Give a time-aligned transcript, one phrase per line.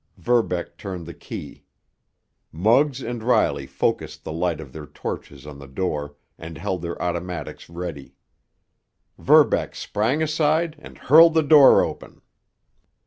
[0.17, 1.63] Verbeck turned the key.
[2.51, 6.99] Muggs and Riley focused the light of their torches on the door, and held their
[6.99, 8.15] automatics ready.
[9.19, 12.23] Verbeck sprang aside and hurled the door open.